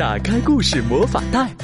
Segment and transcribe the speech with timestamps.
[0.00, 1.54] 打开故事魔法袋，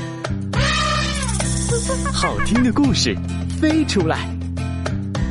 [2.12, 3.16] 好听的故事
[3.58, 4.28] 飞出来。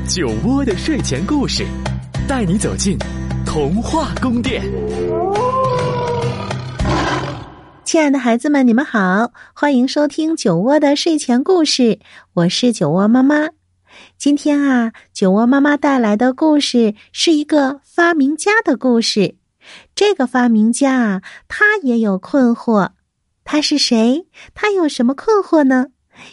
[0.08, 1.63] 酒窝的睡前故事，
[2.28, 2.97] 带你走进
[3.46, 4.63] 童话宫殿。
[7.84, 12.00] 亲爱的孩子们，你们好，欢迎收听酒窝的睡前故事，
[12.34, 13.50] 我是酒窝妈妈。
[14.18, 19.36] 今天啊，酒窝妈妈带来的故事是一个发明家的故事。
[19.94, 22.90] 这个发明家啊，他也有困惑。
[23.48, 24.26] 他是谁？
[24.55, 25.90] 他有什么困惑呢？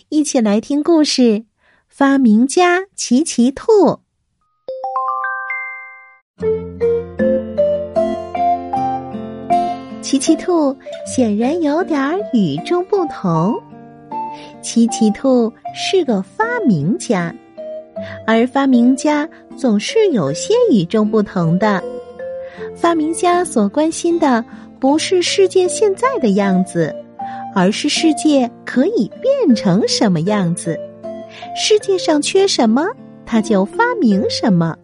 [0.09, 1.45] 一起来听故事：
[1.87, 4.01] 发明家奇奇兔。
[10.01, 10.75] 奇奇兔
[11.07, 12.01] 显然有点
[12.33, 13.63] 与众不同。
[14.63, 17.33] 奇奇兔是个发明家，
[18.27, 21.85] 而发明家总是有些与众不同的。
[22.74, 24.43] 发明家所关心的
[24.80, 26.95] 不是世界现在的样子，
[27.55, 30.79] 而是世界可以变成什么样子。
[31.57, 32.87] 世界上缺什么，
[33.24, 34.77] 他就发明什么。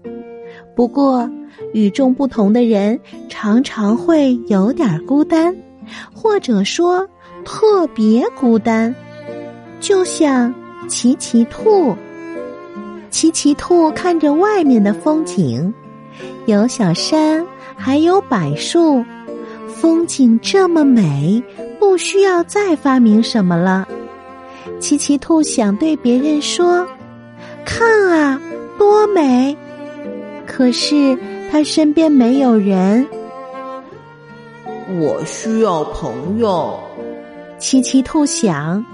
[0.75, 1.29] 不过，
[1.73, 5.55] 与众不同的人常常会有点孤单，
[6.15, 7.09] 或者说
[7.45, 8.95] 特别孤单。
[9.81, 10.55] 就像
[10.89, 11.95] 奇奇兔，
[13.11, 15.73] 奇奇兔看着外面的风景，
[16.47, 17.47] 有小山。
[17.81, 19.05] 还有柏树，
[19.69, 21.41] 风景这么美，
[21.89, 23.89] 不需要再发明什么了。
[24.79, 26.87] 奇奇兔想对别人说
[27.65, 28.39] ：“看啊，
[28.79, 29.57] 多美！”
[30.47, 31.19] 可是
[31.51, 33.07] 他身边没有人。
[35.01, 36.79] 我需要朋友。
[37.59, 38.85] 奇奇兔想：“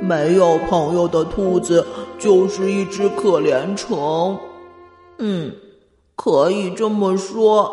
[0.00, 1.86] 没有朋友的兔子
[2.18, 4.34] 就是一只可怜虫。”
[5.18, 5.52] 嗯。
[6.14, 7.70] 可以这么说，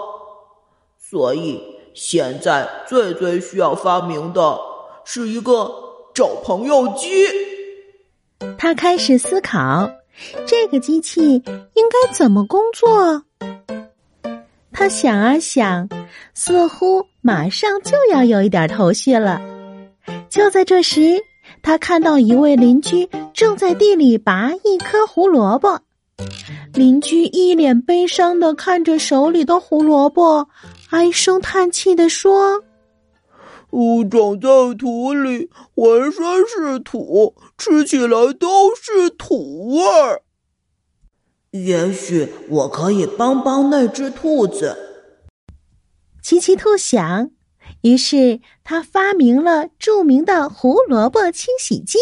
[1.00, 1.64] 所以
[1.94, 4.58] 现在最最需要发明的
[5.06, 5.72] 是一个
[6.14, 7.28] 找朋友机。
[8.58, 9.90] 他开始思考，
[10.46, 11.42] 这个机器应
[11.90, 13.24] 该怎么工作。
[14.72, 15.88] 他想啊想，
[16.34, 19.40] 似乎马上就要有一点头绪了。
[20.30, 21.22] 就在这时，
[21.62, 25.80] 他看到一位邻居正在地里拔一颗胡萝卜。
[26.74, 30.48] 邻居一脸悲伤的看着手里的胡萝卜，
[30.94, 32.64] 唉声叹气的说
[33.72, 40.22] ：“我，长在土里，浑身是土，吃起来都是土味儿。
[41.50, 44.78] 也许我可以帮帮那只兔子。”
[46.22, 47.32] 奇奇兔想，
[47.82, 51.98] 于是他发明了著名的胡萝卜清洗机。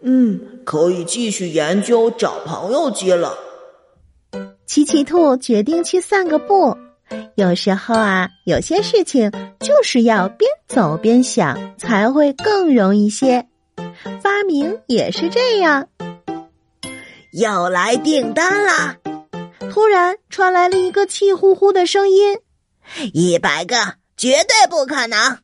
[0.00, 3.45] 嗯，可以继续研究找朋友机了。
[4.66, 6.76] 奇奇兔决定去散个步。
[7.36, 13.46] 有时候啊，有些事情就是要边走边想，才会更容易些。
[14.20, 15.86] 发明也是这样。
[17.32, 18.96] 要来订单啦！
[19.70, 22.38] 突然传来了一个气呼呼的声音
[23.14, 23.76] ：“一百个，
[24.16, 25.38] 绝对不可能！”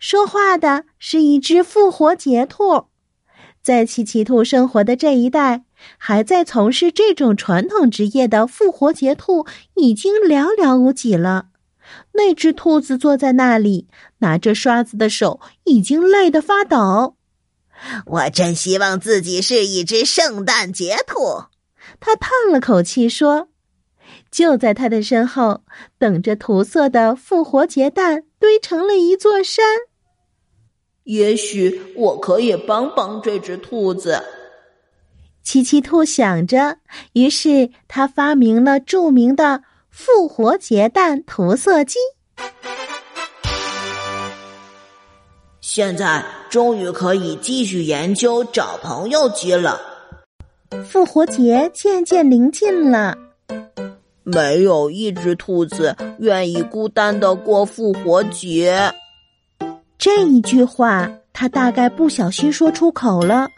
[0.00, 2.86] 说话的是一只复活节兔。
[3.62, 5.62] 在奇奇兔生活的这一代，
[5.98, 11.46] 还在从事这种传统职业的复活节兔已经寥寥无几了。
[12.12, 13.88] 那只兔子坐在那里，
[14.18, 17.16] 拿着刷子的手已经累得发抖。
[18.06, 21.44] 我真希望自己是一只圣诞节兔。
[21.98, 23.48] 他叹了口气说
[24.30, 25.62] ：“就在他的身后，
[25.98, 29.64] 等着涂色的复活节蛋堆成了一座山。”
[31.04, 34.22] 也许我可以帮帮这只兔子。
[35.42, 36.78] 奇奇兔想着，
[37.12, 41.98] 于是他发明了著名的复活节蛋涂色机。
[45.60, 49.80] 现在终于可以继续研究找朋友机了。
[50.88, 53.16] 复活节渐渐临近了，
[54.22, 58.92] 没有一只兔子愿意孤单的过复活节。
[59.98, 63.48] 这一句话，他大概不小心说出口了，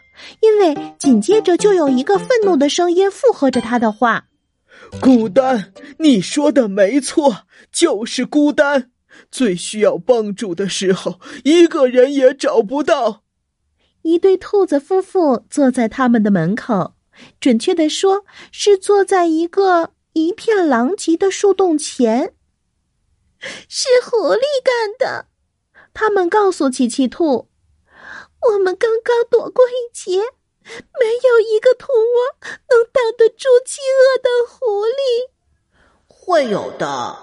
[0.41, 4.27] 因为紧接着就有一个愤怒的声音附和着他的话
[5.01, 8.91] ：“孤单，你说的没错，就是孤单。
[9.31, 13.23] 最需要帮助的时候，一个人也找不到。”
[14.03, 16.93] 一对兔子夫妇坐在他们的门口，
[17.39, 22.33] 准确的说，是坐在一个一片狼藉的树洞前。
[23.67, 25.27] 是狐狸干的。
[25.93, 27.47] 他们告诉奇奇兔
[28.51, 30.19] ：“我们刚刚躲过一劫，
[30.99, 35.29] 没有一个兔窝能挡得住饥饿的狐狸。”
[36.07, 37.15] 会有的，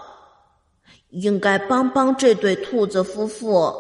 [1.11, 3.73] 应该帮帮这对兔子夫妇。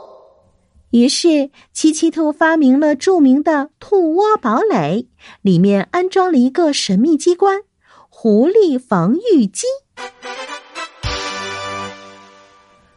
[0.90, 5.08] 于是，七七兔发明了著名的兔窝堡垒，
[5.40, 7.62] 里面安装了一个神秘机关——
[8.10, 9.66] 狐狸防御机。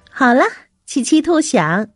[0.09, 0.44] 好了，
[0.86, 1.88] 七七兔想，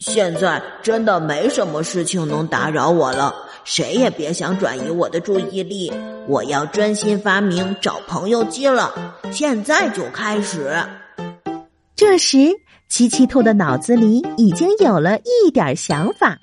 [0.00, 5.92] 现在真的没什么事情能打扰我了，谁也别想转移我的注意力。
[6.26, 10.74] 我要专心发明找朋友机了，现在就开始。
[11.94, 12.48] 这时，
[12.88, 16.38] 七七兔的脑子里已经有了一点想法。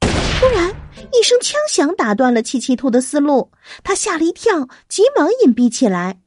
[0.00, 0.70] 突然，
[1.12, 3.50] 一声枪响打断了七七兔的思路，
[3.84, 6.18] 他吓了一跳，急忙隐蔽起来，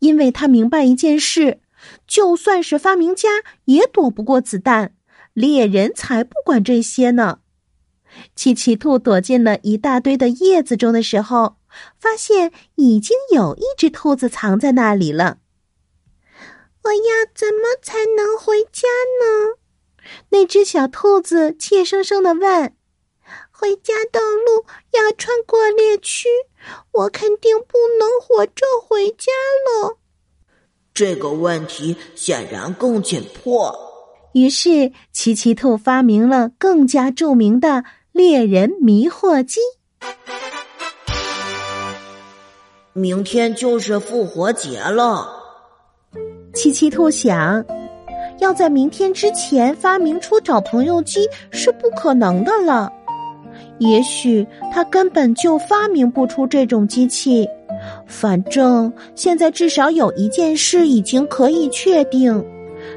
[0.00, 1.60] 因为他明白一件事：
[2.08, 3.28] 就算是发明家，
[3.66, 4.95] 也躲不过子弹。
[5.36, 7.40] 猎人才不管这些呢。
[8.34, 11.56] 七七兔躲进了一大堆的叶子中的时候。
[11.98, 15.40] 发现已经有一只兔子藏在那里了。
[16.84, 18.88] 我要怎么才能回家
[19.20, 19.58] 呢？
[20.30, 22.74] 那只小兔子怯生生的问
[23.52, 26.28] ：“回家的路要穿过猎区，
[26.92, 29.30] 我肯定不能活着回家
[29.66, 29.98] 了。”
[30.94, 33.95] 这个问题显然更紧迫。
[34.36, 39.60] 于是，奇奇兔发明了更加著名的猎人迷惑机。
[42.92, 45.26] 明天就是复活节了，
[46.52, 47.64] 七七兔想，
[48.38, 52.92] 要在明天之前发明出找朋友机是不可能的了。
[53.78, 57.48] 也许他根本就发明不出这种机器。
[58.06, 62.44] 反正现在至少有一件事已经可以确定，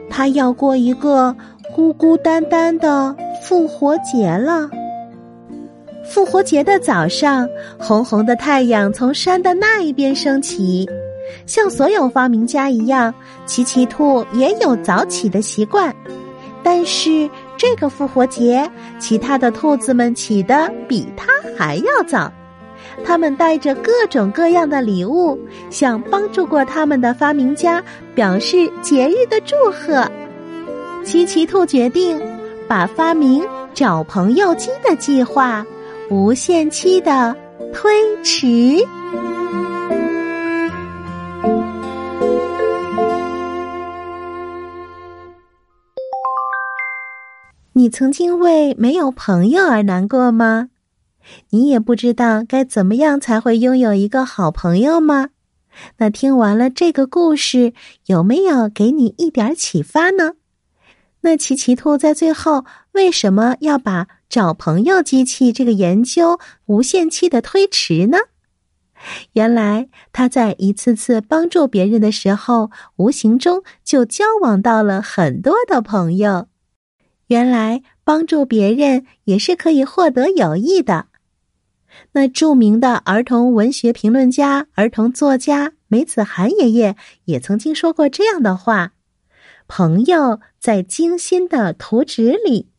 [0.09, 1.35] 他要过一个
[1.75, 4.69] 孤孤单单的复活节了。
[6.03, 7.47] 复活节的早上，
[7.77, 10.87] 红红的太阳从山的那一边升起。
[11.45, 13.13] 像所有发明家一样，
[13.45, 15.95] 奇奇兔也有早起的习惯。
[16.63, 18.67] 但是这个复活节，
[18.99, 21.27] 其他的兔子们起的比他
[21.57, 22.31] 还要早。
[23.05, 30.09] 他们带着各种各样的礼物，向帮助过他们的发明家表示节日的祝贺。
[31.03, 32.21] 奇奇兔决定
[32.67, 33.43] 把发明
[33.73, 35.65] 找朋友机的计划。
[36.11, 37.35] 无限期的
[37.71, 37.91] 推
[38.23, 38.83] 迟。
[47.73, 50.69] 你曾经为没有朋友而难过吗？
[51.49, 55.29] 你也不知道该怎么样才会拥有一个好朋友吗？
[55.97, 57.73] 那听完了这个故事，
[58.07, 60.33] 有没有给你一点启发呢？
[61.21, 64.07] 那奇奇兔在最后为什么要把？
[64.29, 68.19] 找朋友机器这个研究无限期的推迟呢？
[69.33, 76.45] 原来他在一次次帮助别人的时候，无形中就交往到了很多的朋友。
[77.25, 81.07] 原来帮助别人也是可以获得友谊的。
[82.13, 86.95] 那著名的儿童文学评论家、儿童作家梅子涵爷爷
[87.25, 88.93] 也曾经说过这样的话
[89.67, 92.69] ：“朋友在精心的图纸里。”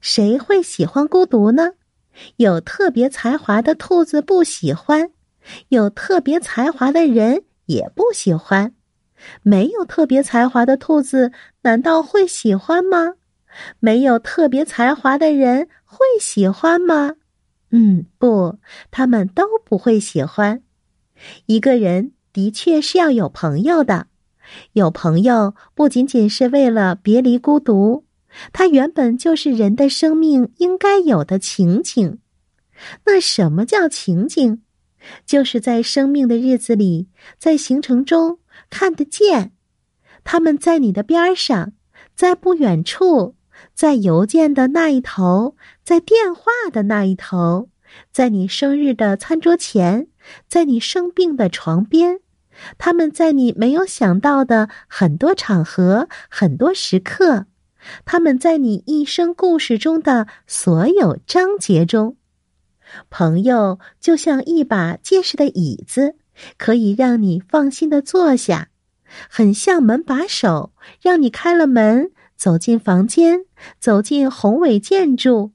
[0.00, 1.72] 谁会喜欢孤独呢？
[2.36, 5.10] 有特别才华的兔子不喜欢，
[5.68, 8.74] 有特别才华的人也不喜欢。
[9.42, 13.14] 没有特别才华的兔子难道会喜欢吗？
[13.80, 17.16] 没有特别才华的人会喜欢吗？
[17.70, 18.58] 嗯，不，
[18.90, 20.62] 他们都不会喜欢。
[21.46, 24.06] 一个人的确是要有朋友的，
[24.72, 28.04] 有朋友不仅仅是为了别离孤独。
[28.52, 32.18] 它原本就是人的生命应该有的情景。
[33.04, 34.62] 那什么叫情景？
[35.24, 37.08] 就是在生命的日子里，
[37.38, 39.52] 在行程中看得见，
[40.24, 41.72] 他们在你的边上，
[42.14, 43.34] 在不远处，
[43.74, 47.68] 在邮件的那一头，在电话的那一头，
[48.12, 50.08] 在你生日的餐桌前，
[50.48, 52.20] 在你生病的床边，
[52.78, 57.46] 他们在你没有想到的很多场合、很多时刻。
[58.04, 62.16] 他们在你一生故事中的所有章节中，
[63.08, 66.16] 朋友就像一把结实的椅子，
[66.58, 68.66] 可以让你放心的坐下；
[69.30, 72.10] 很像门把手，让你开了门
[72.40, 73.44] 走进房间，
[73.78, 75.52] 走进宏伟建筑；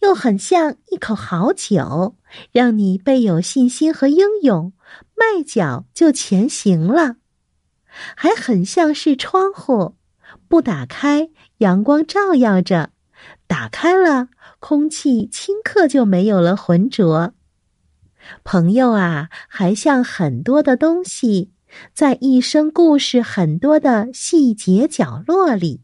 [0.00, 2.16] 又很像一口好酒，
[2.50, 4.72] 让你倍有信心和英勇，
[5.14, 7.16] 迈脚就前行了；
[8.16, 9.96] 还很像是窗户，
[10.48, 11.28] 不打开。
[11.58, 12.88] 阳光照耀着，
[13.46, 14.28] 打开了，
[14.60, 17.34] 空气顷刻就没有了浑浊。
[18.44, 21.52] 朋友啊，还像很多的东西，
[21.92, 25.82] 在一生故事很多的细节角落里。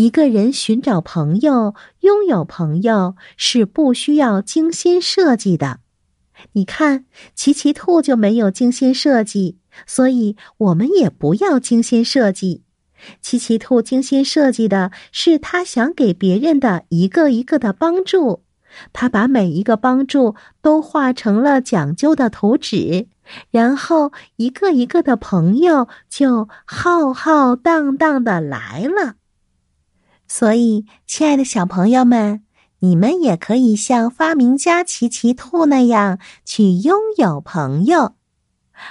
[0.00, 5.80] 一个人寻找朋友、拥有朋友是不需要精心设计的。
[6.52, 7.04] 你看，
[7.34, 12.62] 奇奇兔就没有精心设计，所以我们也不要精心设计。
[13.20, 18.44] 奇奇兔精心设计的是他想给别人的一个一个的帮助，
[18.94, 23.06] 他把每一个帮助都画成了讲究的图纸，
[23.50, 29.16] 然后一个一个的朋友就浩浩荡荡的来了。
[30.32, 32.44] 所以，亲爱的小朋友们，
[32.78, 38.14] 你们也可以像发明家奇奇兔那样去拥有朋友。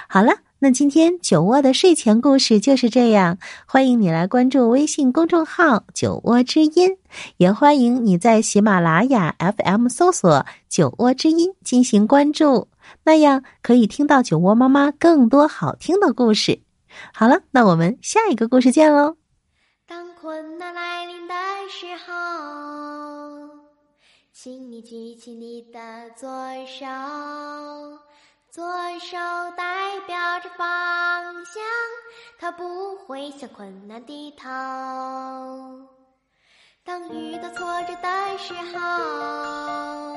[0.06, 3.38] 好了，那今天酒窝的睡前故事就是这样。
[3.66, 6.98] 欢迎你来关注微信公众号“酒窝之音”，
[7.38, 12.68] 也欢迎你在喜马拉雅 FM 搜索“酒窝之音”进行关注，
[13.04, 16.60] 那样可以听到酒窝妈妈更多好听的故事。
[17.14, 19.16] 好了，那我们下一个故事见喽。
[19.88, 20.89] 当困难来
[24.42, 25.78] 请你举起你的
[26.16, 26.26] 左
[26.64, 26.86] 手
[28.48, 28.64] 左
[28.98, 29.18] 手
[29.54, 31.62] 代表着方向
[32.38, 34.48] 它不会向困难低头
[36.82, 40.16] 当遇到挫折的时候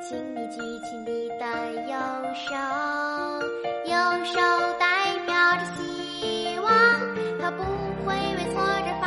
[0.00, 0.56] 请你举
[0.86, 1.44] 起你的
[1.82, 1.94] 右
[2.32, 2.54] 手
[3.84, 4.40] 右手
[4.80, 6.72] 代表着希望
[7.38, 7.62] 它不
[8.06, 8.97] 会为挫折